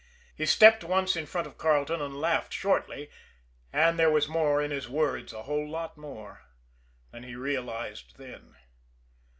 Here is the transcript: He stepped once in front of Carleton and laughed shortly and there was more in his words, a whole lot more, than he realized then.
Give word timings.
He 0.35 0.47
stepped 0.47 0.83
once 0.83 1.15
in 1.15 1.27
front 1.27 1.45
of 1.45 1.59
Carleton 1.59 2.01
and 2.01 2.19
laughed 2.19 2.53
shortly 2.53 3.07
and 3.71 3.99
there 3.99 4.09
was 4.09 4.27
more 4.27 4.59
in 4.59 4.71
his 4.71 4.89
words, 4.89 5.31
a 5.31 5.43
whole 5.43 5.69
lot 5.69 5.95
more, 5.95 6.41
than 7.11 7.21
he 7.21 7.35
realized 7.35 8.17
then. 8.17 8.55